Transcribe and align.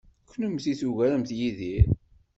Kennemti 0.29 0.73
tugaremt 0.79 1.29
Yidir. 1.39 1.85